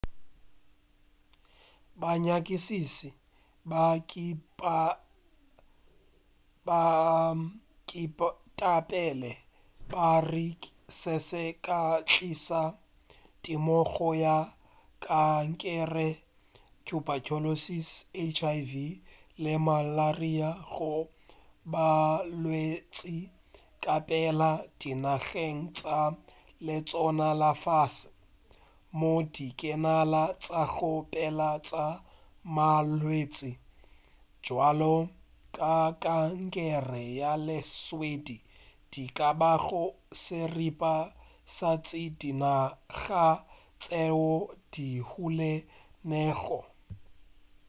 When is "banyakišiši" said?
2.01-3.09